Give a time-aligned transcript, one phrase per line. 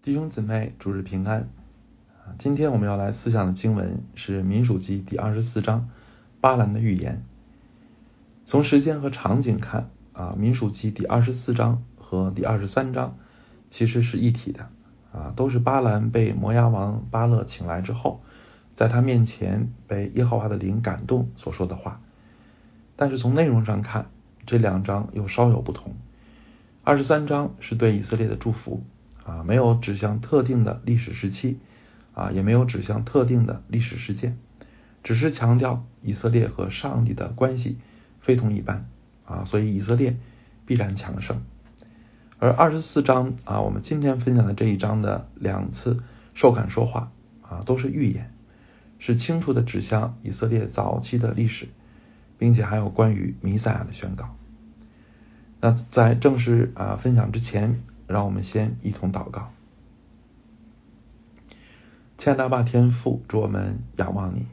[0.00, 1.48] 弟兄姊妹，主日平安。
[2.38, 5.90] 今天我们要来思想的经文是《民数记》第二十四章
[6.40, 7.24] 巴兰的预言。
[8.46, 13.16] 从时间和场景看，啊，《民数记》第二十四章和第二十三章
[13.70, 14.68] 其实是一体的，
[15.12, 18.22] 啊，都是巴兰被摩押王巴勒请来之后，
[18.76, 22.00] 在他面前被耶和华的灵感动所说的话。
[22.94, 24.06] 但是从内容上看，
[24.46, 25.96] 这两章又稍有不同。
[26.84, 28.84] 二十三章是对以色列的祝福。
[29.28, 31.58] 啊，没有指向特定的历史时期，
[32.14, 34.38] 啊，也没有指向特定的历史事件，
[35.02, 37.76] 只是强调以色列和上帝的关系
[38.20, 38.88] 非同一般，
[39.26, 40.16] 啊，所以以色列
[40.64, 41.42] 必然强盛。
[42.38, 48.32] 而二十四章啊，我们今天分享的这一章的两次受感说话啊，都是预言，
[48.98, 51.68] 是清楚的指向以色列早期的历史，
[52.38, 54.34] 并且还有关于弥赛亚的宣告。
[55.60, 57.82] 那在正式啊分享之前。
[58.08, 59.50] 让我们先一同祷告，
[62.16, 64.46] 亲爱的爸天父，祝我们仰望你，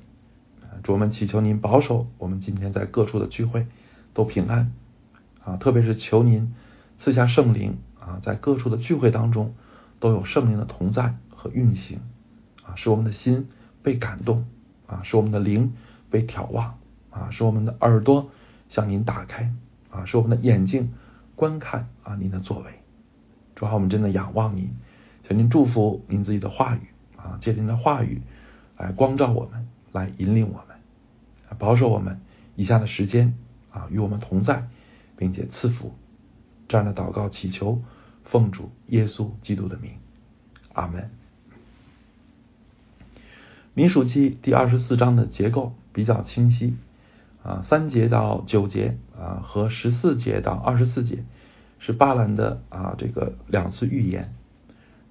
[0.84, 3.66] 祝我们祈求您保守我们今天在各处的聚会
[4.14, 4.74] 都平安
[5.42, 6.54] 啊，特别是求您
[6.98, 9.56] 赐下圣灵啊，在各处的聚会当中
[10.02, 12.02] 都有圣灵的同在和运行
[12.66, 13.48] 啊，使我们的心
[13.82, 14.46] 被感动
[14.86, 15.74] 啊，使我们的灵
[16.10, 16.78] 被眺望
[17.10, 18.30] 啊，使我们的耳朵
[18.68, 19.54] 向您打开
[19.90, 20.94] 啊，使我们的眼睛
[21.38, 22.85] 观看啊您的作为。
[23.56, 24.76] 主啊，我们真的仰望您，
[25.24, 26.82] 请您祝福您自己的话语
[27.16, 28.22] 啊，借您的话语
[28.78, 30.78] 来光照我们，来引领我们，
[31.58, 32.20] 保守我们
[32.56, 33.34] 以下的时间
[33.72, 34.68] 啊，与我们同在，
[35.16, 35.96] 并且赐福。
[36.68, 37.82] 这样的祷告祈求，
[38.24, 39.94] 奉主耶稣基督的名，
[40.74, 41.12] 阿门。
[43.74, 46.76] 民数记第二十四章的结构比较清晰
[47.44, 51.24] 啊，三节到九节啊，和十四节到二十四节。
[51.80, 54.34] 是巴兰的啊，这个两次预言。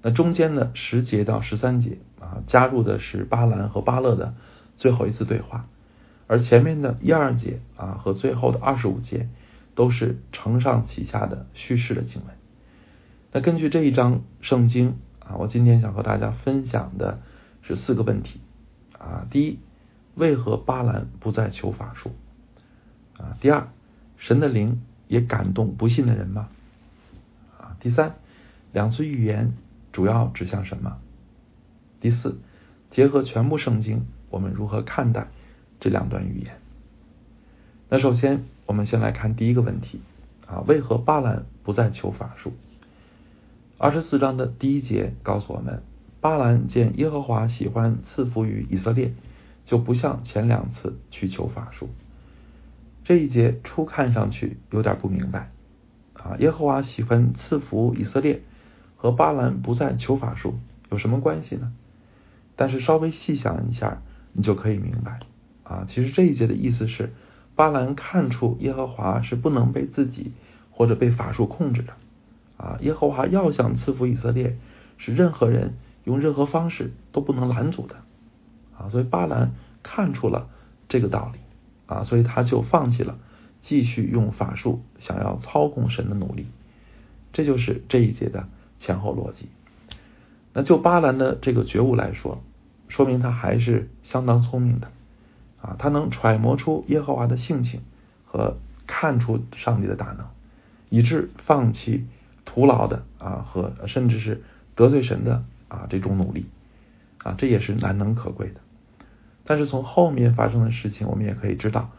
[0.03, 4.35] 那中间的十节到十三节啊，加入的是巴兰和巴勒的
[4.77, 5.67] 最后一次对话。
[6.27, 9.29] 而前面的一二节啊和最后的二十五节
[9.75, 12.35] 都是承上启下的叙事的经文。
[13.33, 17.21] 那根据这一章圣经啊，我今天想和大家分享的
[17.63, 18.41] 是四个问题
[18.99, 19.27] 啊。
[19.31, 19.59] 第一，
[20.15, 22.13] 为何巴兰不再求法术？
[23.19, 23.69] 啊，第二，
[24.17, 24.83] 神的灵
[25.15, 26.49] 也感动不信的人吗？
[27.57, 28.17] 啊第三，
[28.73, 29.53] 两次预言
[29.93, 30.99] 主要指向什么？
[32.01, 32.37] 第四，
[32.91, 35.29] 结合全部圣经，我们如何看待
[35.79, 36.57] 这两段预言？
[37.89, 40.01] 那首先，我们先来看第一个问题
[40.49, 42.53] 啊，为何巴兰不再求法术？
[43.79, 45.85] 二十四章的第一节告诉我们，
[46.21, 49.15] 巴兰见耶和华喜欢赐福于以色列，
[49.65, 51.89] 就不像前两次去求法术。
[53.05, 55.51] 这一节初看上去有点不明白。
[56.15, 58.41] 啊，耶和华喜欢赐福以色列，
[58.97, 60.55] 和巴兰不再求法术
[60.91, 61.73] 有什么关系呢？
[62.57, 64.01] 但是稍微细想一下，
[64.33, 65.21] 你就可以明白。
[65.65, 67.13] 啊，其实这一节的意思是，
[67.55, 70.33] 巴兰看出耶和华是不能被自己
[70.71, 71.93] 或者被法术控制的。
[72.57, 74.57] 啊，耶和华要想赐福以色列，
[74.97, 77.97] 是任何人用任何方式都不能拦阻的。
[78.79, 80.49] 啊，所以巴兰看出了
[80.89, 81.41] 这个道理。
[81.95, 83.19] 啊，所以他就放弃了。
[83.61, 86.49] 继续用法术想要操控神的努力，
[87.33, 88.47] 这就是这一节的
[88.79, 89.49] 前后逻辑。
[90.53, 92.43] 那就巴兰的这个觉悟来说，
[92.89, 94.89] 说明他还是相当聪明的
[95.63, 97.81] 啊，他能揣摩出耶和华的性情
[98.27, 100.27] 和看出上帝的大能，
[100.91, 102.05] 以致放弃
[102.45, 104.43] 徒劳的啊和甚至是
[104.75, 106.51] 得罪神的啊这种努力
[107.23, 108.61] 啊，这也是难能可贵的。
[109.45, 111.91] 但是从后面发生的事情，我们也可以知道。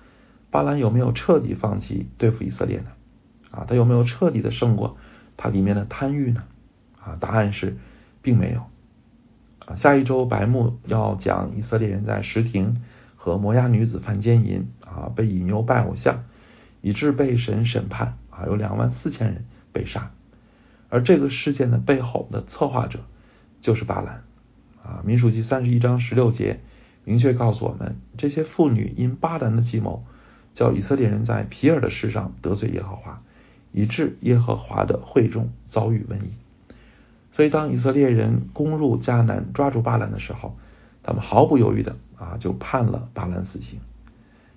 [0.51, 2.87] 巴兰有没有彻底放弃对付以色列呢？
[3.51, 4.97] 啊，他有没有彻底的胜过
[5.35, 6.43] 他里面的贪欲呢？
[7.03, 7.77] 啊，答案是
[8.21, 8.61] 并没有。
[9.65, 12.81] 啊，下一周白木要讲以色列人在石亭
[13.15, 16.23] 和摩押女子犯奸淫啊，被引诱拜偶像，
[16.81, 20.11] 以致被神审判啊，有两万四千人被杀。
[20.89, 22.99] 而这个事件的背后的策划者
[23.59, 24.23] 就是巴兰。
[24.83, 26.61] 啊，民数记三十一章十六节
[27.05, 30.03] 明确告诉我们，这些妇女因巴兰的计谋。
[30.55, 33.21] 叫以色列人在皮尔的事上得罪耶和华，
[33.73, 36.37] 以致耶和华的会众遭遇瘟疫。
[37.33, 40.55] 所以，当以色列人攻入迦南，抓住巴兰的时候，
[41.03, 43.81] 他们毫不犹豫的啊就判了巴兰死刑。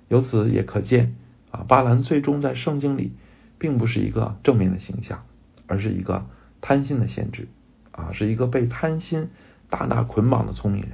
[0.06, 1.16] 由此也可见
[1.50, 3.14] 啊，巴兰最终在圣经里
[3.58, 5.24] 并不是一个正面的形象，
[5.66, 6.26] 而是一个
[6.60, 7.48] 贪心的先知
[7.90, 9.30] 啊，是一个被贪心
[9.68, 10.92] 大大捆绑的聪明人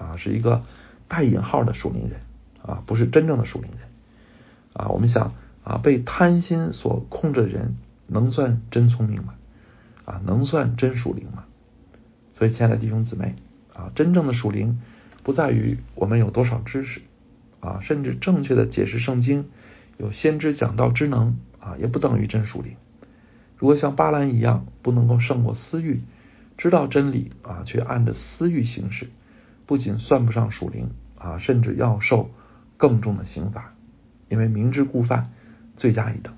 [0.00, 0.64] 啊，是一个
[1.06, 2.20] 带引号的属灵人
[2.62, 3.88] 啊，不是真正的属灵人。
[4.72, 7.76] 啊，我们想啊，被贪心所控制的人，
[8.06, 9.34] 能算真聪明吗？
[10.06, 11.44] 啊，能算真属灵吗？
[12.32, 13.34] 所以，亲爱的弟兄姊妹
[13.74, 14.80] 啊，真正的属灵
[15.22, 17.02] 不在于我们有多少知识
[17.60, 19.50] 啊，甚至正确的解释圣经，
[19.98, 22.76] 有先知讲道之能啊，也不等于真属灵。
[23.58, 26.00] 如果像巴兰一样不能够胜过私欲，
[26.56, 29.10] 知道真理啊，却按着私欲行事，
[29.70, 32.32] 不仅算不上属灵啊，甚至要受
[32.76, 33.72] 更重的刑罚，
[34.28, 35.30] 因为明知故犯，
[35.76, 36.34] 罪加一等。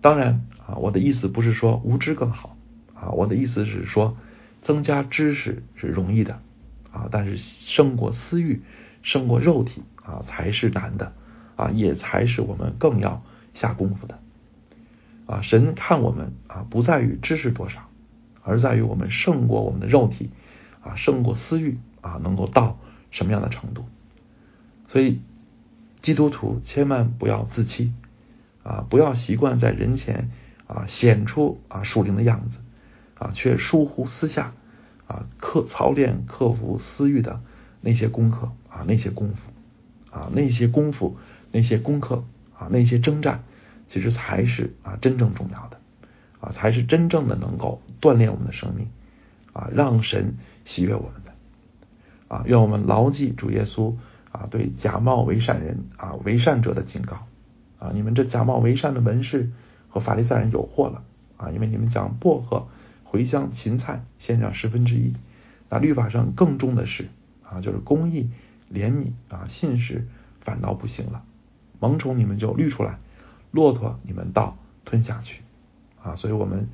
[0.00, 2.56] 当然啊，我的意思不是说无知更好
[2.94, 4.16] 啊，我的意思是说
[4.62, 6.40] 增加知识是容易的
[6.92, 8.62] 啊，但是胜过私欲，
[9.02, 11.12] 胜过肉体啊才是难的
[11.56, 14.20] 啊，也才是我们更要下功夫的。
[15.26, 17.88] 啊，神看我们啊，不在于知识多少，
[18.44, 20.30] 而在于我们胜过我们的肉体
[20.80, 22.78] 啊，胜过私欲啊，能够到
[23.10, 23.84] 什么样的程度？
[24.86, 25.20] 所以，
[26.00, 27.92] 基督徒千万不要自欺
[28.62, 30.30] 啊，不要习惯在人前
[30.68, 32.58] 啊显出啊属灵的样子
[33.18, 34.52] 啊，却疏忽私下
[35.08, 37.40] 啊克操练克服私欲的
[37.80, 39.50] 那些功课啊，那些功夫
[40.16, 41.16] 啊，那些功夫，
[41.50, 42.24] 那些功课
[42.56, 43.42] 啊，那些征战。
[43.88, 45.78] 其实才是啊真正重要的
[46.40, 48.88] 啊，才是真正的能够锻炼我们的生命
[49.52, 51.32] 啊，让神喜悦我们的
[52.28, 53.94] 啊，愿我们牢记主耶稣
[54.32, 57.26] 啊对假冒为善人啊为善者的警告
[57.78, 59.50] 啊，你们这假冒为善的文士
[59.88, 61.02] 和法利赛人有祸了
[61.36, 62.68] 啊，因为你们讲薄荷、
[63.04, 65.14] 茴香、芹菜献上十分之一，
[65.68, 67.08] 那律法上更重的是
[67.42, 68.30] 啊，就是公义、
[68.72, 70.06] 怜悯啊、信实
[70.40, 71.22] 反倒不行了，
[71.78, 72.98] 萌宠你们就滤出来。
[73.52, 75.40] 骆驼，你们倒吞下去
[76.02, 76.14] 啊！
[76.14, 76.68] 所以，我们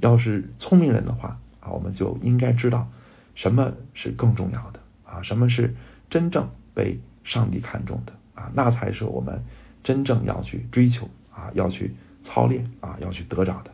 [0.00, 2.88] 要是聪明人的话啊，我们就应该知道
[3.34, 5.74] 什么是更重要的啊，什么是
[6.10, 9.44] 真正被上帝看重的啊，那才是我们
[9.82, 13.70] 真正要去追求啊，要去操练啊，要去得着的。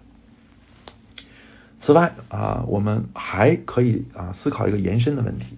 [1.79, 5.57] 此外啊，我们还可以啊思考一个延伸的问题，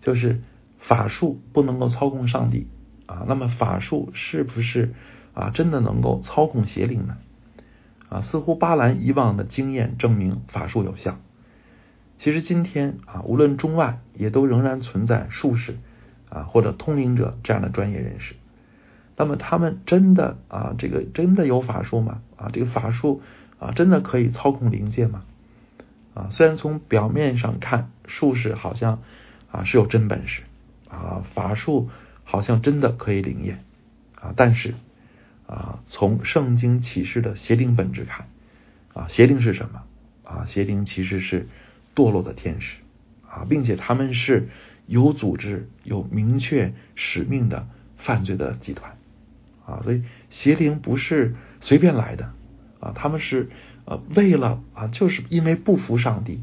[0.00, 0.40] 就是
[0.78, 2.66] 法术不能够操控上帝
[3.06, 4.94] 啊，那么法术是不是？
[5.34, 7.16] 啊，真的能够操控邪灵呢？
[8.10, 11.18] 啊，似乎巴兰以往的经验证明法术有效。
[12.22, 15.78] 其实今天啊，无论中外，也都仍然存在术士
[16.28, 18.36] 啊或者通灵者这样的专业人士。
[19.16, 22.22] 那么他们真的啊，这个真的有法术吗？
[22.36, 23.22] 啊，这个法术
[23.58, 25.24] 啊，真的可以操控灵界吗？
[26.14, 29.02] 啊，虽然从表面上看，术士好像
[29.50, 30.42] 啊是有真本事
[30.88, 31.90] 啊，法术
[32.22, 33.64] 好像真的可以灵验
[34.14, 34.74] 啊，但是。
[35.48, 38.28] 啊，从圣经启示的邪灵本质看，
[38.94, 39.82] 啊，邪灵是什么？
[40.22, 41.48] 啊，邪灵其实是
[41.94, 42.78] 堕落的天使。
[43.28, 44.50] 啊，并且他们是
[44.86, 47.66] 有组织、有明确使命的
[47.96, 48.96] 犯罪的集团。
[49.64, 52.34] 啊，所以邪灵不是随便来的。
[52.78, 53.48] 啊，他们是
[53.86, 56.42] 呃为了啊，就是因为不服上帝，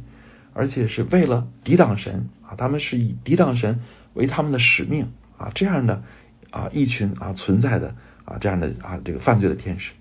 [0.53, 2.29] 而且是为了抵挡神。
[2.41, 3.81] 啊，他们是以抵挡神
[4.15, 5.11] 为他们的使命。
[5.37, 6.01] 啊，这样的
[6.49, 7.95] 啊一群啊存在的。
[8.25, 9.91] 啊，这样的啊，这个犯罪的天使。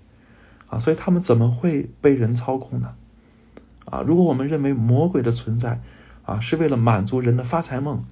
[0.67, 2.95] 啊，所以他们怎么会被人操控呢？
[3.89, 5.81] 啊，如果我们认为魔鬼的存在
[6.23, 8.05] 啊是为了满足人的发财梦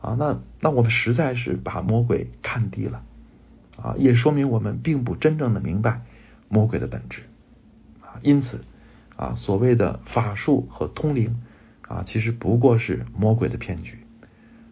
[0.00, 3.02] 啊，那那我们实在是把魔鬼看低了
[3.76, 6.02] 啊，也说明我们并不真正的明白
[6.48, 7.22] 魔鬼的本质
[8.00, 8.20] 啊。
[8.22, 8.64] 因此
[9.16, 11.40] 啊，所谓的法术和通灵
[11.88, 13.98] 啊，其实不过是魔鬼的骗局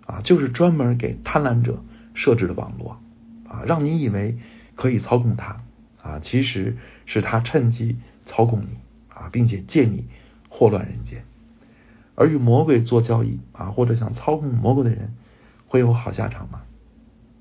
[0.07, 1.83] 啊，就是专门给贪婪者
[2.15, 3.01] 设置的网络
[3.49, 4.39] 啊，让你以为。
[4.75, 5.61] 可以操控他
[6.03, 8.79] 啊，其实是他趁机操控你
[9.15, 10.07] 啊，并且借你
[10.53, 11.25] 祸乱人间。
[12.15, 15.15] 而与魔鬼做交易啊，或者想操控魔鬼的人，
[15.67, 16.61] 会有好下场吗？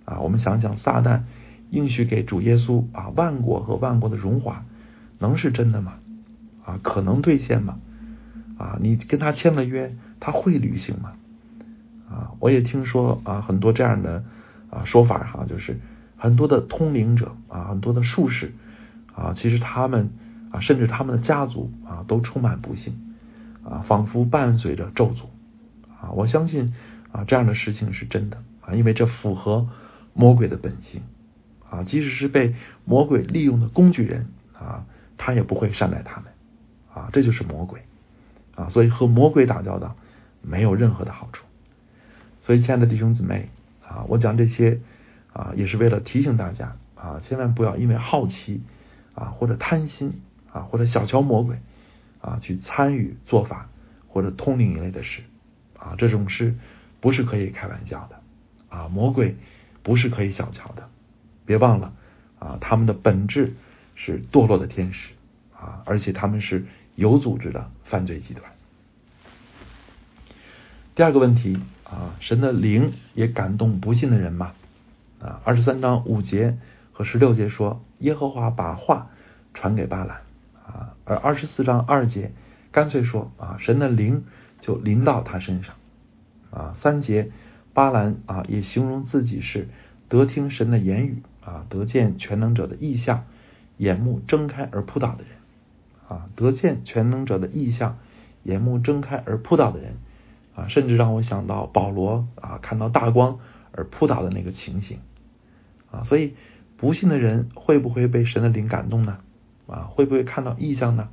[0.05, 1.23] 啊，我们想想，撒旦
[1.69, 4.63] 应许给主耶稣啊万国和万国的荣华，
[5.19, 5.99] 能是真的吗？
[6.63, 7.79] 啊，可能兑现吗？
[8.57, 11.13] 啊，你跟他签了约，他会履行吗？
[12.09, 14.23] 啊，我也听说啊很多这样的
[14.69, 15.79] 啊说法哈，就是。
[16.17, 18.53] 很多的通灵者啊，很多的术士
[19.15, 20.11] 啊，其实他们
[20.51, 23.15] 啊，甚至他们的家族啊，都充满不幸
[23.63, 25.23] 啊，仿佛伴随着咒诅
[25.99, 26.11] 啊。
[26.11, 26.73] 我相信
[27.11, 29.69] 啊，这样的事情是真的啊，因为这符合
[30.13, 31.01] 魔鬼的本性
[31.69, 31.83] 啊。
[31.83, 32.55] 即使是被
[32.85, 34.85] 魔鬼利用的工具人啊，
[35.17, 36.31] 他也不会善待他们
[36.93, 37.09] 啊。
[37.11, 37.81] 这就是魔鬼
[38.55, 39.95] 啊，所以和魔鬼打交道
[40.41, 41.45] 没有任何的好处。
[42.41, 43.49] 所以，亲爱的弟兄姊妹
[43.87, 44.79] 啊，我讲这些。
[45.33, 48.63] 啊，也是为了提醒大家啊，千万不要因为好奇
[49.15, 50.19] 啊，或者贪心
[50.53, 51.57] 啊，或者小瞧魔鬼
[52.21, 53.69] 啊，去参与做法
[54.07, 55.23] 或者通灵一类的事
[55.77, 56.55] 啊，这种事
[56.99, 58.21] 不是可以开玩笑的
[58.69, 59.37] 啊，魔鬼
[59.83, 60.89] 不是可以小瞧的，
[61.45, 61.93] 别忘了
[62.39, 63.55] 啊，他们的本质
[63.95, 65.13] 是堕落的天使
[65.57, 66.65] 啊，而且他们是
[66.95, 68.51] 有组织的犯罪集团。
[70.93, 74.53] 第二个问题啊，神的灵也感动不信的人吗？
[75.21, 76.57] 啊，二十三章五节
[76.91, 79.09] 和十六节说，耶和华把话
[79.53, 80.21] 传给巴兰
[80.73, 82.31] 啊，而二十四章二节
[82.71, 84.25] 干脆说啊，神的灵
[84.59, 85.75] 就临到他身上
[86.49, 86.73] 啊。
[86.75, 87.31] 三节
[87.73, 89.69] 巴兰啊也形容自己是
[90.09, 93.25] 得听神的言语啊，得见全能者的意象，
[93.77, 95.33] 眼目睁开而扑倒的人
[96.07, 97.97] 啊，得见全能者的意象，
[98.43, 99.97] 眼目睁开而扑倒的人。
[100.53, 103.39] 啊，甚至让我想到保罗啊，看到大光
[103.71, 104.99] 而扑倒的那个情形
[105.89, 106.35] 啊，所以
[106.75, 109.19] 不信的人会不会被神的灵感动呢？
[109.71, 111.09] 啊，会不会看到异象呢？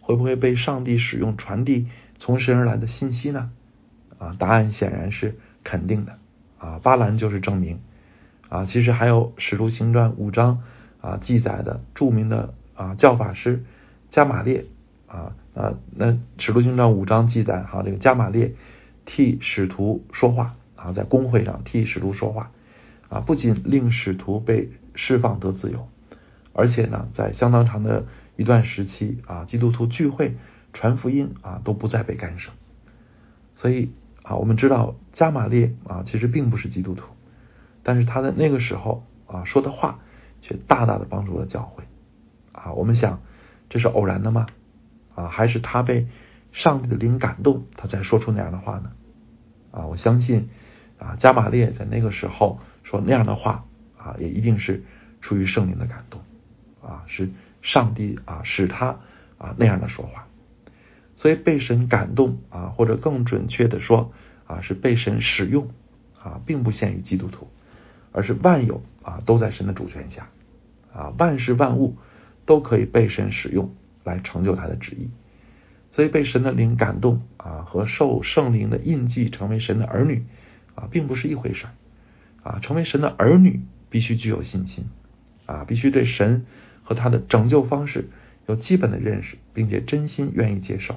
[0.00, 1.86] 会不会被上帝使用传递
[2.18, 3.52] 从神而来的信息呢？
[4.18, 6.18] 啊，答案显然是肯定的
[6.58, 7.80] 啊，巴兰就是证明
[8.48, 8.64] 啊。
[8.64, 10.62] 其实还有使徒行传五章
[11.00, 13.64] 啊记载的著名的啊教法师
[14.10, 14.66] 加玛列
[15.06, 15.36] 啊。
[15.54, 18.54] 啊，那使徒行传五章记载哈，这个加玛列
[19.04, 22.50] 替使徒说话啊，在公会上替使徒说话
[23.10, 25.88] 啊，不仅令使徒被释放得自由，
[26.52, 28.06] 而且呢，在相当长的
[28.36, 30.36] 一段时期啊，基督徒聚会
[30.72, 32.50] 传福音啊都不再被干涉。
[33.54, 33.92] 所以
[34.22, 37.06] 啊，我们知道加玛列啊其实并不是基督徒，
[37.82, 40.00] 但是他在那个时候啊说的话
[40.40, 41.84] 却大大的帮助了教会
[42.52, 42.72] 啊。
[42.72, 43.20] 我们想
[43.68, 44.46] 这是偶然的吗？
[45.14, 46.06] 啊，还是他被
[46.52, 48.92] 上帝的灵感动，他才说出那样的话呢？
[49.70, 50.48] 啊，我相信
[50.98, 53.64] 啊，加玛列在那个时候说那样的话
[53.98, 54.84] 啊，也一定是
[55.20, 56.20] 出于圣灵的感动
[56.82, 57.30] 啊，是
[57.62, 59.00] 上帝啊使他
[59.38, 60.26] 啊那样的说话。
[61.16, 64.12] 所以被神感动啊，或者更准确的说
[64.46, 65.70] 啊，是被神使用
[66.22, 67.48] 啊，并不限于基督徒，
[68.12, 70.28] 而是万有啊都在神的主权下
[70.92, 71.96] 啊，万事万物
[72.44, 73.74] 都可以被神使用。
[74.04, 75.10] 来成就他的旨意，
[75.92, 80.26] 所以被神的灵感动啊，和受圣灵的印记成为神的儿女
[80.74, 81.72] 啊，并不是一回事儿
[82.42, 82.58] 啊。
[82.58, 83.60] 成为神的儿女
[83.90, 84.86] 必须具有信心
[85.46, 86.46] 啊，必须对神
[86.94, 88.08] 他的拯救方式
[88.46, 90.96] 有基本的认识，并且真心愿意接受。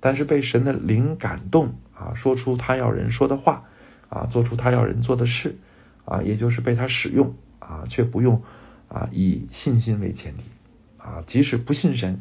[0.00, 3.64] 但是被神的灵感动啊，说出他要人说的话
[4.08, 5.56] 啊，做出他要人做的事
[6.04, 8.42] 啊，也就是被他使用啊，却不用
[8.88, 10.44] 啊以信心为前提。
[10.98, 12.20] 啊，即使不信神，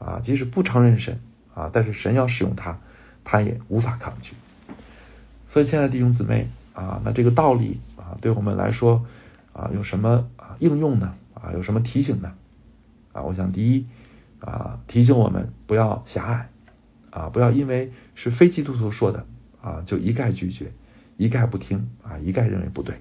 [0.00, 1.20] 啊，即使不承认神，
[1.54, 2.80] 啊，但是神要使用他，
[3.22, 4.34] 他也无法抗拒。
[5.48, 9.06] 所以，亲爱的弟兄姊妹，啊，那这个道理啊，对我们来说
[9.52, 11.14] 啊，有什么啊应用呢？
[11.46, 12.34] 啊，有什么提醒呢？
[13.12, 13.86] 啊，我想第一
[14.40, 16.50] 啊，提醒我们不要狭隘，
[17.10, 19.26] 啊，不要因为是非基督徒说的
[19.62, 20.72] 啊，就一概拒绝，
[21.16, 22.96] 一概不听，啊，一概认为不对，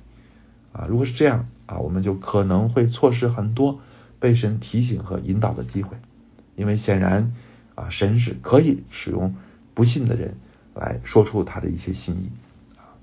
[0.71, 3.81] 啊，如果是这样啊，我们就可能会错失很多。
[4.17, 5.97] 被神提醒和引导的机会，
[6.55, 7.33] 因为显然
[7.75, 9.35] 啊，神是可以使用
[9.75, 10.37] 不信的人
[10.73, 12.31] 来说出他的一些心意
[12.77, 12.95] 啊。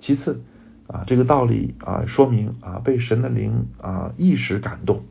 [0.00, 0.42] 其次
[0.88, 5.02] 啊，这个道理啊，说明啊，被神的灵啊一时感动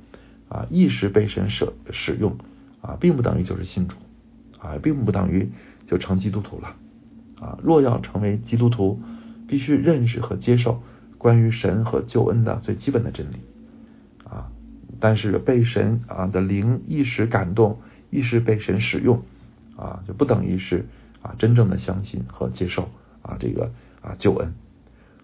[0.47, 2.37] 啊，一时被神使使用
[2.81, 3.97] 啊，并不等于就是信主
[4.59, 5.49] 啊，并不等于
[5.85, 6.75] 就成基督徒了
[7.39, 7.59] 啊。
[7.61, 9.01] 若要成为基督徒，
[9.47, 10.81] 必须认识和接受
[11.17, 13.35] 关于神和救恩的最基本的真理
[14.23, 14.49] 啊。
[14.99, 17.79] 但是被神啊的灵一时感动，
[18.09, 19.23] 一时被神使用
[19.75, 20.87] 啊，就不等于是
[21.21, 22.89] 啊真正的相信和接受
[23.21, 24.53] 啊这个啊救恩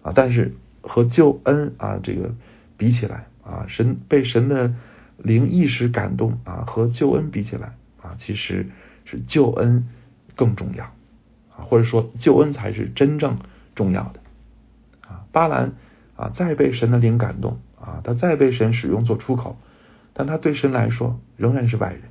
[0.02, 0.12] 啊。
[0.14, 2.34] 但是和救恩啊这个
[2.76, 4.74] 比起来啊，神被神的
[5.16, 8.66] 灵一时感动啊，和救恩比起来啊，其实
[9.04, 9.88] 是救恩
[10.36, 10.84] 更重要
[11.56, 13.38] 啊，或者说救恩才是真正
[13.74, 14.20] 重要的
[15.08, 15.24] 啊。
[15.32, 15.72] 巴兰
[16.16, 17.58] 啊再被神的灵感动。
[17.84, 19.58] 啊，他再被神使用做出口，
[20.12, 22.02] 但他对神来说仍然是外人，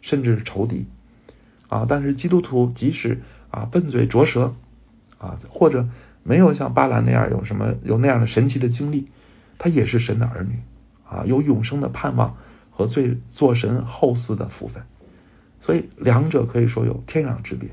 [0.00, 0.86] 甚至是仇敌
[1.66, 1.84] 啊。
[1.88, 4.54] 但是基督徒即使啊笨嘴拙舌
[5.18, 5.88] 啊，或者
[6.26, 9.08] 没有像巴兰那样有什么有那样的神奇的经历，
[9.58, 10.58] 他也是神的儿女
[11.08, 12.36] 啊，有永生的盼望
[12.70, 14.82] 和最做神后嗣的福分。
[15.60, 17.70] 所以两者可以说有天壤之别。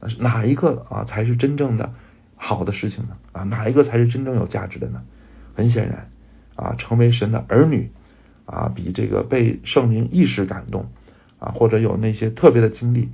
[0.00, 1.92] 那是哪一个啊才是真正的
[2.36, 3.16] 好的事情呢？
[3.32, 5.02] 啊，哪一个才是真正有价值的呢？
[5.54, 6.10] 很显然。
[6.56, 7.90] 啊，成为神的儿女
[8.44, 10.90] 啊，比这个被圣灵意识感动
[11.38, 13.08] 啊，或者有那些特别的经历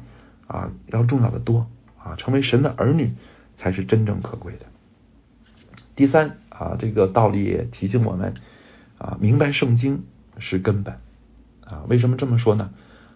[0.48, 1.68] 啊，要重要的多
[2.02, 2.16] 啊。
[2.16, 3.14] 成为神的儿女
[3.56, 4.66] 才是真正可贵的。
[5.94, 8.34] 第三啊，这个道理也提醒我们
[8.98, 10.04] 啊，明白圣经
[10.38, 10.98] 是根本
[11.64, 11.84] 啊。
[11.88, 12.70] 为什么这么说呢？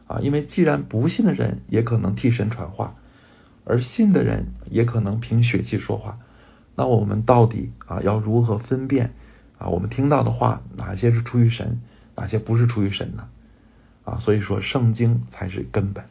[0.06, 2.96] 啊，因为既然不信的人也可能替神传话，
[3.64, 6.18] 而信的人也可能凭血气说话，
[6.74, 9.12] 那我们到底啊要如何分辨？
[9.58, 11.82] 啊，我们听到的话，哪些是出于神，
[12.16, 13.28] 哪些不是出于神呢？
[14.04, 16.06] 啊，所以说圣经才是根本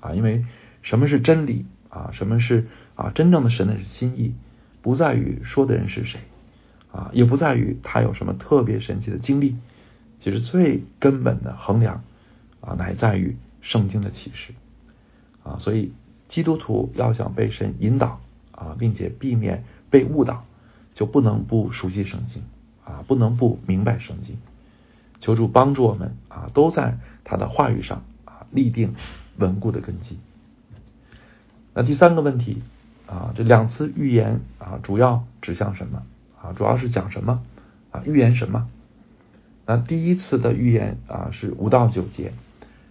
[0.00, 0.44] 啊，因为
[0.82, 4.34] 什么是真理啊，什么是啊真正的神的心意，
[4.80, 6.20] 不在于说的人是谁
[6.92, 9.56] 啊，也不在于他有什么特别神奇的经历，
[10.20, 12.02] 其实最根本的衡量
[12.60, 14.54] 啊，乃在于圣经的启示
[15.42, 15.92] 啊，所以
[16.28, 18.20] 基督徒要想被神引导
[18.52, 20.44] 啊，并且避免被误导，
[20.94, 22.42] 就不能不熟悉圣经
[22.84, 24.38] 啊，不能不明白圣经。
[25.18, 28.94] 求助帮助我们啊，都在他的话语上啊立定
[29.36, 30.18] 稳固的根基。
[31.80, 32.62] 那第三个问题
[33.06, 36.02] 啊，这两次预言啊，主要指向什么
[36.38, 36.52] 啊？
[36.52, 37.42] 主要是讲什么
[37.90, 38.02] 啊？
[38.04, 38.68] 预言什么？
[39.64, 42.34] 那第一次的预言啊，是五到九节，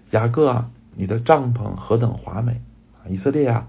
[0.10, 2.62] 雅各啊，你的帐篷何等华美！
[3.08, 3.68] 以色列啊，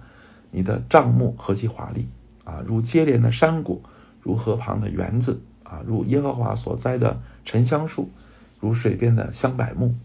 [0.50, 2.08] 你的帐幕何其华丽
[2.44, 2.64] 啊！
[2.66, 3.82] 如接连的山谷，
[4.22, 8.08] 如河旁的园子啊，如耶和华所栽的沉香树。
[8.58, 9.96] 如水边的香柏木，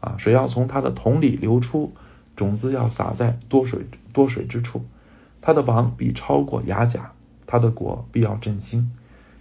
[0.00, 1.92] 啊，水要从它的桶里流出，
[2.36, 4.84] 种子要撒在多水多水之处。
[5.40, 7.12] 他的王必超过雅甲，
[7.46, 8.92] 他的国必要振兴。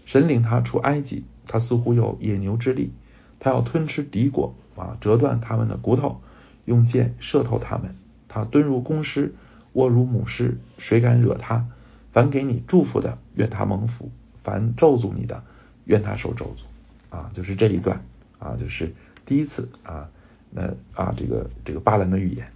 [0.05, 2.91] 神领他出埃及，他似乎有野牛之力，
[3.39, 6.21] 他要吞吃敌国，啊，折断他们的骨头，
[6.65, 7.95] 用箭射透他们。
[8.27, 9.35] 他蹲如公狮，
[9.73, 11.67] 卧如母狮，谁敢惹他？
[12.11, 14.09] 凡给你祝福的，愿他蒙福；
[14.43, 15.43] 凡咒诅你的，
[15.85, 17.15] 愿他受咒诅。
[17.15, 18.03] 啊，就是这一段。
[18.39, 18.95] 啊，就是
[19.25, 20.09] 第一次啊，
[20.49, 22.51] 那啊，这个这个巴兰的预言，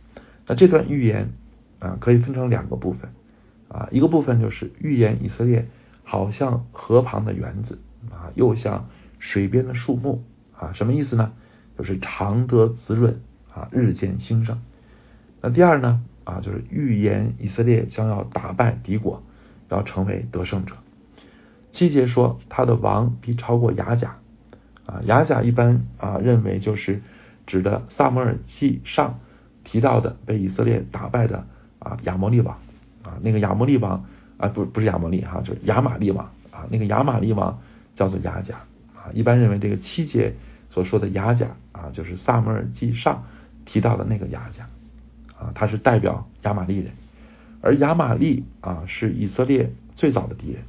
[0.47, 1.31] 那这段预言
[1.79, 3.11] 啊，可以分成两个部分
[3.67, 5.67] 啊，一个部分就是预言以色列
[6.03, 7.79] 好像河旁的园子
[8.11, 8.87] 啊，又像
[9.19, 10.23] 水边的树木
[10.57, 11.33] 啊，什么意思呢？
[11.77, 13.21] 就是常得滋润
[13.53, 14.61] 啊，日渐兴盛。
[15.41, 19.23] 那第二呢啊，就是预言以色列将要打败敌国，
[19.69, 20.77] 要成为得胜者。
[21.71, 24.17] 七节说他的王必超过雅甲。
[24.85, 27.01] 啊，雅甲一般啊认为就是
[27.47, 29.19] 指的萨摩尔记上
[29.65, 31.45] 提到的被以色列打败的
[31.79, 32.57] 啊亚摩利王
[33.03, 34.05] 啊，那个亚摩利王
[34.37, 37.59] 啊不不是亚摩利哈，就是亚玛利王啊，那个亚玛利王
[37.95, 38.59] 叫做雅甲
[38.95, 40.35] 啊，一般认为这个七节
[40.69, 43.25] 所说的雅甲啊，就是萨摩尔记上
[43.65, 44.69] 提到的那个雅甲
[45.37, 46.93] 啊，他是代表亚玛利人，
[47.59, 50.61] 而亚玛利啊是以色列最早的敌人。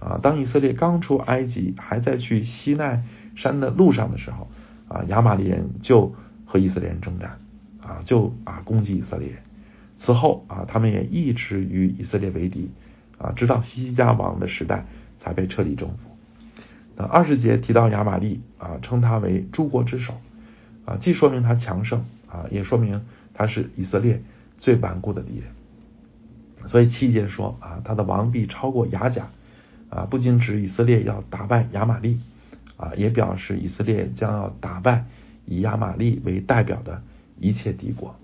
[0.00, 3.04] 啊，当以色列刚出埃及，还在去西奈
[3.36, 4.50] 山的路上的时候，
[4.88, 6.12] 啊，亚玛利人就
[6.44, 7.38] 和以色列人征战，
[7.92, 9.42] 啊，就啊攻击以色列。
[9.98, 12.70] 此后啊，他们也一直与以色列为敌，
[13.18, 14.86] 啊，直到西西家王的时代
[15.18, 16.10] 才被彻底征服。
[16.96, 20.14] 那二十节提到亚玛力，啊，称他为诸国之首，
[20.86, 24.22] 啊，既说明他强盛，啊，也说明他是以色列
[24.58, 25.48] 最顽固的敌人。
[26.66, 29.28] 所以七节说，啊，他的王必超过雅甲。
[29.88, 32.18] 啊，不仅指以色列要打败亚玛利，
[32.78, 35.04] 啊，也表示以色列将要打败
[35.44, 37.02] 以亚玛利为代表的
[37.42, 38.16] 一切帝国。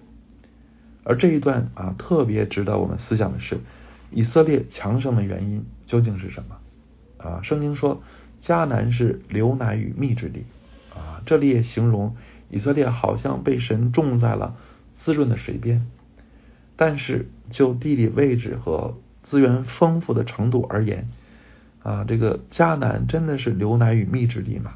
[1.04, 3.58] 而这一段啊，特别值得我们思想的是，
[4.10, 6.56] 以色列强盛的原因究竟是什么？
[7.18, 8.02] 啊，圣经说
[8.40, 10.44] 迦南是流奶与蜜之地，
[10.94, 12.16] 啊，这里也形容
[12.48, 14.56] 以色列好像被神种在了
[14.94, 15.86] 滋润的水边。
[16.76, 21.08] 但是就地理位置和资源丰富的程度而言，
[21.82, 24.74] 啊，这个迦南真的是流奶与蜜之地吗？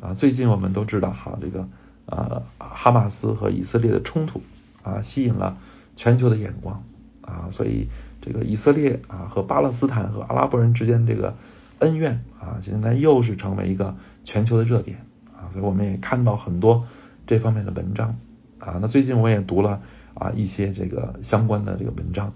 [0.00, 1.68] 啊，最近我们都知道，哈，这个
[2.10, 4.42] 啊，哈马斯和以色列的冲突
[4.82, 5.56] 啊，吸引了
[5.96, 6.84] 全球的眼光
[7.22, 7.88] 啊，所以
[8.20, 11.36] 这个以色列啊和巴勒斯坦和阿拉伯人之间这个
[11.78, 16.84] 恩怨啊，现在又是成为一个全球的热点啊，所以我们也看到很多
[17.26, 18.16] 这方面的文章
[18.58, 18.78] 啊。
[18.82, 19.80] 那最近我也读了
[20.14, 22.34] 啊一些这个相关的这个文章。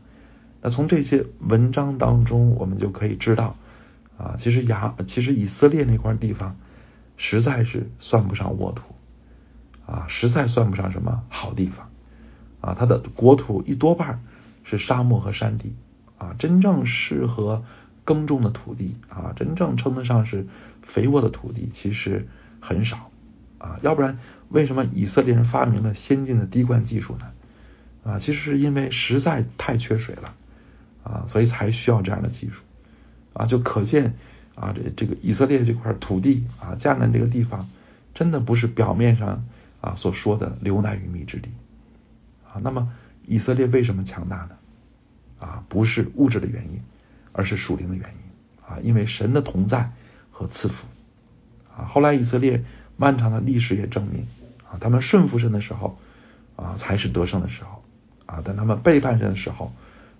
[0.62, 3.56] 那从这些文章当中，我们就可以知道，
[4.16, 6.56] 啊，其实亚，其实以色列那块地方，
[7.18, 8.93] 实在是算不上沃土，
[9.86, 11.90] 啊，实在算不上什么好地方，
[12.60, 14.20] 啊，它的国土一多半
[14.62, 15.74] 是沙漠和山地，
[16.18, 17.64] 啊，真正适合
[18.04, 20.46] 耕种的土地，啊，真正称得上是
[20.82, 22.28] 肥沃的土地，其实
[22.60, 23.10] 很少，
[23.58, 24.18] 啊，要不然
[24.48, 27.30] 为什么以色列人发明了先进的滴灌技术呢？
[28.04, 30.34] 啊，其实是因为实在太缺水了。
[31.04, 32.62] 啊，所以才需要这样的技术，
[33.34, 34.14] 啊，就可见
[34.54, 37.68] 啊，这这个以色列这块土地啊，迦南这个地方，
[38.14, 39.44] 真的不是表面上
[39.84, 41.50] 啊所说的流奶与蜜之地，
[42.48, 42.90] 啊，那么
[43.26, 44.56] 以色列为什么强大呢？
[45.38, 46.80] 啊，不是物质的原因，
[47.32, 49.92] 而是属灵的原因，啊，因为神的同在
[50.30, 50.86] 和赐福，
[51.76, 52.64] 啊，后来以色列
[52.96, 54.26] 漫长的历史也证明，
[54.70, 55.98] 啊，他们顺服神的时候，
[56.56, 57.84] 啊，才是得胜的时候，
[58.24, 59.72] 啊，但他们背叛神的时候。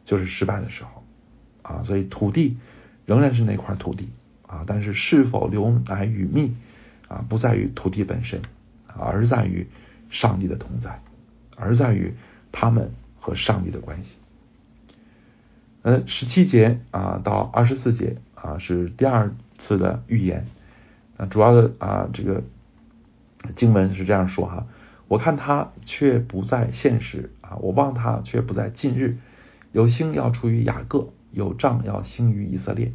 [0.04, 1.02] 就是失败的时候，
[1.62, 2.58] 啊，所以土地
[3.06, 4.10] 仍然是那块土地。
[4.46, 6.54] 啊，但是是否流奶与蜜
[7.08, 8.42] 啊，不在于土地本身，
[8.98, 9.68] 而在于
[10.10, 11.02] 上帝的同在，
[11.56, 12.14] 而在于
[12.52, 14.16] 他们和上帝的关系。
[15.82, 20.46] 呃，十七节啊到二十四节啊是第二次的预言。
[21.16, 22.42] 啊，主要的啊这个
[23.54, 24.66] 经文是这样说哈，
[25.06, 29.18] 我看他却不在现实啊，我望他却不在近日，
[29.70, 32.92] 有星要出于雅各，有杖要兴于以色列，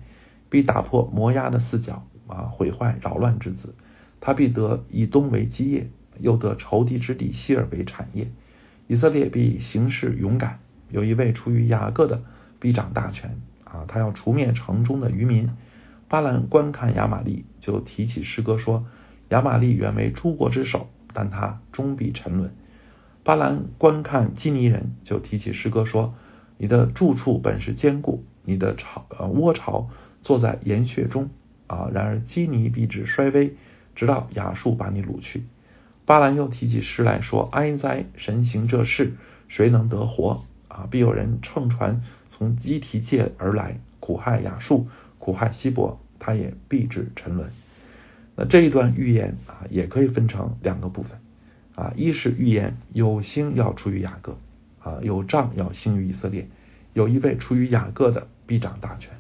[0.49, 3.73] 必打破摩押的四角啊，毁坏扰乱之子，
[4.21, 8.29] 他必得以东为基业，又得仇敌之地希尔为产业。
[8.87, 12.23] 以色列必行事勇敢，有一位出于雅各的
[12.59, 13.85] 必掌大权啊！
[13.87, 15.49] 他要除灭城中的渔民。
[16.07, 18.85] 巴兰观看亚玛利，就提起诗歌说：
[19.29, 22.51] 亚玛利原为诸国之首，但他终必沉沦。
[23.23, 26.15] 巴兰观看基尼人，就提起诗歌说：
[26.57, 29.87] 你的住处本是坚固，你的巢呃窝巢
[30.23, 31.29] 坐在岩穴中
[31.67, 31.91] 啊！
[31.93, 33.55] 然而基尼必至衰微，
[33.99, 35.43] 直到亚述把你掳去。
[36.05, 39.15] 巴兰又提起诗来说：“哀哉，神行这事，
[39.49, 40.45] 谁能得活？
[40.69, 47.51] 啊，必有人乘船从基提界而来，苦害亚述，苦害希伯，他也必至沉沦。”
[48.37, 51.19] 那这一段预言啊，也可以分成两个部分
[51.75, 54.37] 啊，一是预言有星要出于雅各
[54.79, 56.47] 啊，有杖要兴于以色列，
[56.93, 59.11] 有一位出于雅各的必掌大权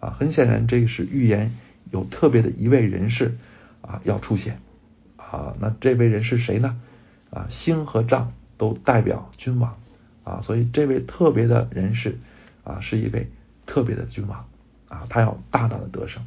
[0.00, 0.10] 啊。
[0.10, 1.56] 很显然，这个是预言
[1.90, 3.38] 有特别的一位人士
[3.82, 4.60] 啊要出现。
[5.16, 6.80] 啊，那这位人是谁呢？
[7.30, 9.78] 啊，星和杖都代表君王
[10.24, 12.18] 啊，所以这位特别的人士
[12.64, 13.30] 啊，是一位
[13.64, 14.46] 特别的君王
[14.88, 16.22] 啊，他要大大的得胜。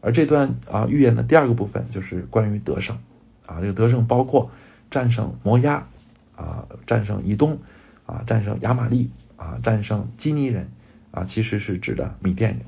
[0.00, 2.98] 而这段啊预言的第二个部分就是关于得胜
[3.46, 4.52] 啊，这个得胜包括
[4.90, 5.88] 战胜摩押
[6.36, 7.58] 啊，战胜以东
[8.06, 10.68] 啊，战胜亚玛利啊，战胜基尼人
[11.10, 12.60] 啊，其实是指的米甸人。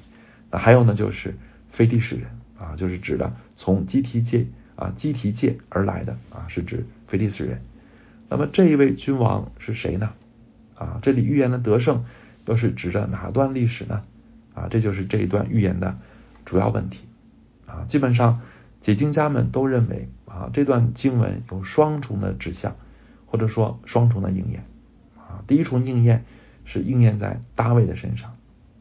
[0.51, 1.37] 那还有呢，就是
[1.71, 2.27] 非利士人
[2.59, 4.47] 啊，就是指的从基提界。
[4.77, 7.63] 啊，基提界而来的啊，是指腓力斯人。
[8.29, 10.11] 那么这一位君王是谁呢？
[10.75, 12.05] 啊，这里预言的得胜
[12.47, 14.03] 又是指着哪段历史呢？
[14.53, 15.97] 啊，这就是这一段预言的
[16.45, 17.05] 主要问题。
[17.69, 18.41] 啊，基本上
[18.81, 22.75] 解经家们都认为啊，这段经文有双重的指向，
[23.27, 24.65] 或者说双重的应验。
[25.17, 26.25] 啊，第一重应验
[26.65, 28.35] 是应验在大卫的身上。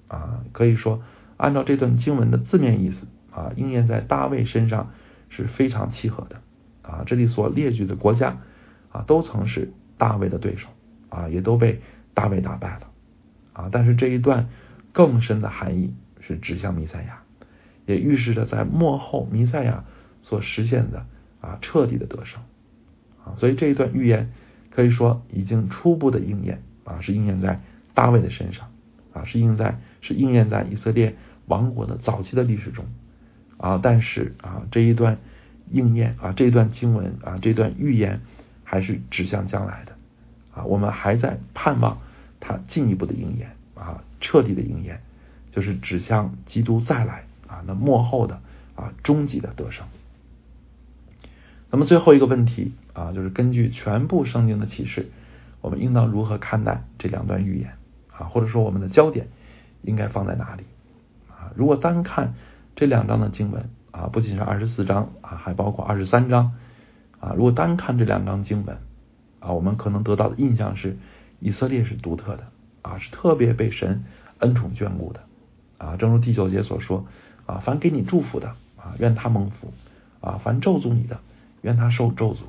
[0.07, 1.03] 啊，可以说
[1.37, 4.91] 按照这段经文的字面意思啊，应验在大卫身上。
[5.35, 6.41] 是非常契合的
[6.83, 7.01] 啊！
[7.07, 8.37] 这里所列举的国家
[8.91, 10.67] 啊，都曾是大卫的对手
[11.09, 11.81] 啊，也都被
[12.13, 12.91] 大卫打败了
[13.51, 13.69] 啊。
[13.71, 14.47] 但是这一段
[14.91, 17.23] 更深的含义是指向弥赛亚，
[17.87, 19.85] 也预示着在末后弥赛亚
[20.21, 21.07] 所实现的
[21.41, 22.39] 啊彻底的得胜
[23.25, 23.33] 啊。
[23.35, 24.31] 所以这一段预言
[24.69, 27.59] 可以说已经初步的应验啊，是应验在
[27.95, 28.69] 大卫的身上
[29.13, 31.15] 啊，是应在是应验在以色列
[31.47, 32.85] 王国的早期的历史中。
[33.57, 35.17] 啊，但是啊，这一段
[35.69, 38.21] 应验啊，这一段经文啊，这段预言
[38.63, 39.93] 还是指向将来的
[40.53, 41.99] 啊，我们还在盼望
[42.39, 45.01] 它进一步的应验啊，彻底的应验，
[45.51, 48.41] 就是指向基督再来啊，那幕后的
[48.75, 49.85] 啊，终极的得胜。
[51.71, 55.09] 那么最后一个问题啊，就是根据全部圣经的启示，
[55.61, 57.77] 我们应当如何看待这两段预言
[58.11, 59.27] 啊，或者说我们的焦点
[59.83, 60.63] 应该放在哪里
[61.29, 61.53] 啊？
[61.55, 62.33] 如果单看。
[62.75, 66.53] 这两章的经文啊，不仅是二十四章啊，还包括二十三章
[67.19, 67.33] 啊。
[67.35, 68.77] 如果单看这两章经文
[69.39, 70.97] 啊，我们可能得到的印象是，
[71.39, 72.47] 以色列是独特的
[72.81, 74.03] 啊，是特别被神
[74.39, 75.21] 恩宠眷顾的
[75.77, 75.97] 啊。
[75.97, 77.05] 正如第九节所说
[77.45, 79.71] 啊，凡给你祝福的啊，愿他蒙福
[80.19, 81.19] 啊；凡咒诅你的，
[81.61, 82.39] 愿他受咒诅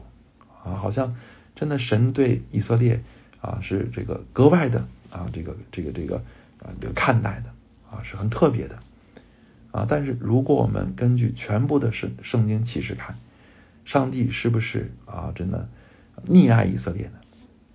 [0.64, 0.76] 啊。
[0.76, 1.16] 好像
[1.54, 3.02] 真的神对以色列
[3.42, 6.16] 啊是这个格外的啊，这个这个这个
[6.62, 7.50] 啊这个看待的
[7.90, 8.78] 啊，是很特别的。
[9.74, 13.16] 啊，但是如果我们根据全部的圣圣经启示看，
[13.84, 15.68] 上帝是不是啊真的
[16.28, 17.14] 溺爱以色列呢？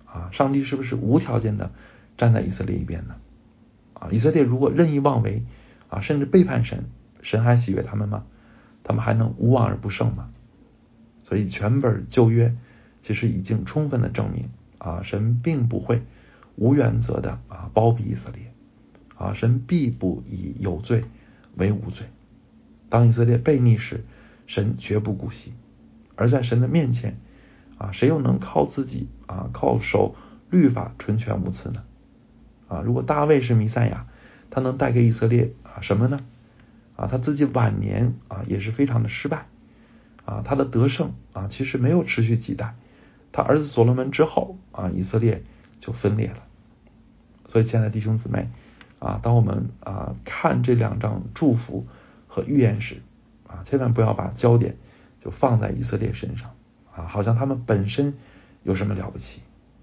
[0.06, 1.70] 啊，上帝是不是无条件的
[2.16, 3.16] 站在以色列一边呢？
[3.92, 5.42] 啊，以色列如果任意妄为
[5.90, 6.84] 啊，甚至背叛神，
[7.20, 8.24] 神还喜悦他们吗？
[8.82, 10.30] 他们还能无往而不胜吗？
[11.22, 12.56] 所以全本旧约
[13.02, 16.00] 其实已经充分的证明啊，神并不会
[16.56, 18.54] 无原则的啊包庇以色列
[19.16, 21.04] 啊，神必不以有罪。
[21.56, 22.06] 为无罪。
[22.88, 24.04] 当以色列悖逆时，
[24.46, 25.52] 神绝不姑息；
[26.16, 27.16] 而在神的面前，
[27.78, 30.16] 啊，谁又能靠自己啊，靠守
[30.50, 31.84] 律法纯全无疵呢？
[32.68, 34.06] 啊，如果大卫是弥赛亚，
[34.50, 36.20] 他能带给以色列啊什么呢？
[36.96, 39.46] 啊，他自己晚年啊也是非常的失败，
[40.24, 42.74] 啊，他的得胜啊其实没有持续几代，
[43.30, 45.44] 他儿子所罗门之后啊，以色列
[45.78, 46.42] 就分裂了。
[47.46, 48.48] 所以，亲爱的弟兄姊妹。
[49.00, 51.86] 啊，当我们啊看这两张祝福
[52.28, 53.02] 和预言时，
[53.48, 54.76] 啊，千万不要把焦点
[55.18, 56.52] 就放在以色列身上，
[56.94, 58.14] 啊，好像他们本身
[58.62, 59.40] 有什么了不起，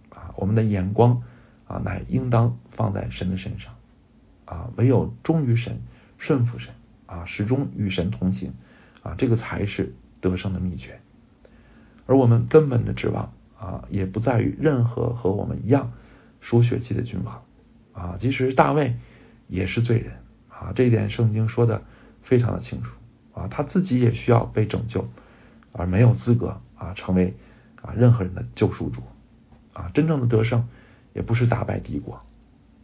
[0.09, 1.23] 啊，我们的眼光
[1.67, 3.73] 啊乃应当放在神的身上，
[4.45, 5.81] 啊，唯有忠于神、
[6.17, 6.73] 顺服神
[7.07, 8.53] 啊，始终与神同行
[9.01, 11.01] 啊，这个才是得胜的秘诀。
[12.05, 15.91] 而我们根本的指望啊，也不在于任何和我们一样
[16.39, 17.41] 属血气的君王
[17.97, 18.95] 啊，即使是大卫
[19.47, 20.13] 也是罪人
[20.49, 21.81] 啊，这一点圣经说的
[22.21, 22.95] 非常的清楚
[23.33, 25.09] 啊，他自己也需要被拯救，
[25.71, 27.35] 而没有资格啊成为
[27.81, 29.01] 啊任何人的救赎主
[29.73, 30.67] 啊，真正的得胜
[31.13, 32.21] 也不是打败敌国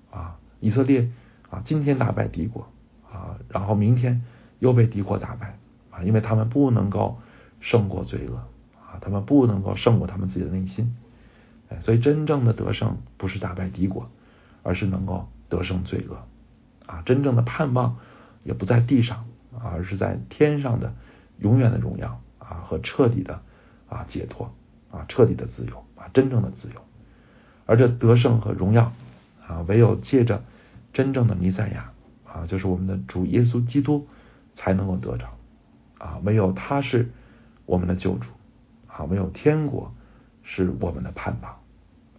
[0.09, 1.11] 啊，以色列
[1.51, 2.67] 啊今天打败敌国
[3.11, 4.23] 啊，然后明天
[4.57, 5.59] 又被敌国打败
[5.91, 7.19] 啊，因为他们不能够
[7.59, 8.97] 胜过罪恶啊。
[9.01, 10.95] 他们不能够胜过他们自己的内心，
[11.69, 14.09] 哎，所以真正的得胜不是打败敌国，
[14.63, 16.17] 而是能够得胜罪恶，
[16.87, 17.97] 啊，真正的盼望
[18.43, 20.95] 也不在地上，啊，而是在天上的
[21.37, 23.41] 永远的荣耀，啊，和彻底的
[23.87, 24.51] 啊解脱，
[24.89, 26.81] 啊，彻底的自由，啊，真正的自由，
[27.67, 28.91] 而这得胜和荣耀，
[29.47, 30.43] 啊，唯有借着
[30.93, 31.91] 真正的弥赛亚，
[32.25, 34.07] 啊，就是我们的主耶稣基督
[34.55, 35.27] 才能够得着，
[35.99, 37.11] 啊，唯有他是
[37.65, 38.29] 我们的救主。
[38.95, 39.91] 啊，唯有天国
[40.43, 41.57] 是我们的盼望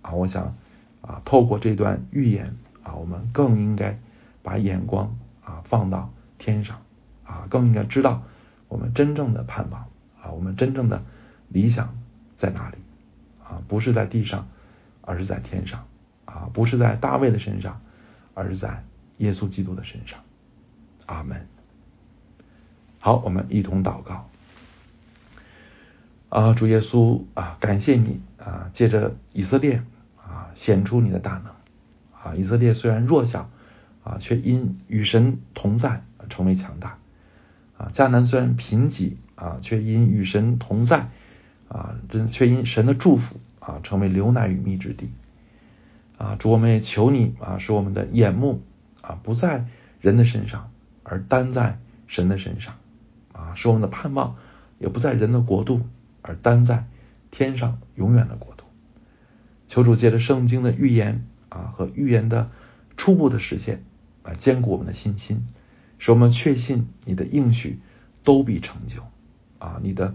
[0.03, 0.11] 啊！
[0.11, 0.57] 我想
[1.07, 3.99] 啊，透过这段预言啊，我们更应该
[4.43, 6.81] 把眼光啊放到天上
[7.25, 8.23] 啊，更应该知道
[8.69, 9.83] 我们真正的盼望
[10.23, 11.03] 啊，我们真正的
[11.49, 11.95] 理想
[12.37, 12.77] 在哪里
[13.45, 13.63] 啊？
[13.69, 14.49] 不是在地上，
[15.03, 15.87] 而是在天上
[16.25, 16.49] 啊！
[16.53, 17.83] 不是在大卫的身上，
[18.33, 18.83] 而是在
[19.19, 20.21] 耶稣基督的身上。
[21.07, 21.47] 阿门。
[22.99, 24.29] 好，我们一同祷告。
[26.31, 29.85] 啊，主耶稣啊，感谢你啊，借着以色列
[30.27, 31.53] 啊，显出你的大能
[32.13, 32.35] 啊。
[32.35, 33.51] 以色列虽然弱小
[34.03, 36.99] 啊，却因与神同在成为强大
[37.77, 37.91] 啊。
[37.93, 41.09] 迦南虽然贫瘠啊，却因与神同在
[41.69, 45.11] 啊，真却因神的祝福啊，成为流奶与蜜之地
[46.19, 46.37] 啊。
[46.37, 48.63] 主，我们也求你啊，使我们的眼目
[49.03, 49.67] 啊，不在
[50.01, 50.71] 人的身上，
[51.03, 52.75] 而单在神的身上
[53.33, 54.37] 啊，使我们的盼望
[54.79, 55.83] 也不在人的国度。
[56.27, 56.87] 而单在
[57.31, 58.54] 天上永远的国，
[59.67, 62.51] 求主借着圣经的预言啊和预言的
[62.97, 63.85] 初步的实现
[64.23, 65.47] 啊，坚固我们的信心，
[65.99, 67.81] 使我们确信你的应许
[68.23, 69.03] 都必成就
[69.59, 70.15] 啊，你的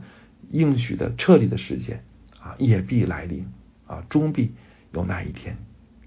[0.50, 2.04] 应许的彻底的实现
[2.40, 3.48] 啊也必来临
[3.88, 4.54] 啊，终必
[4.92, 5.58] 有那一天。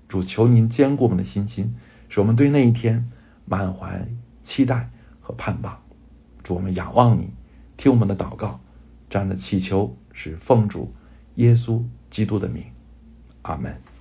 [0.09, 1.75] 主求您坚固我们的信心，
[2.09, 3.11] 使我们对那一天
[3.47, 4.09] 满怀
[4.43, 5.81] 期待和盼望。
[6.43, 7.31] 主，我们仰望你，
[7.77, 8.61] 听我们的祷告。
[9.09, 10.95] 这样的祈求是奉主
[11.37, 12.65] 耶稣基督的名，
[13.43, 13.92] 阿门。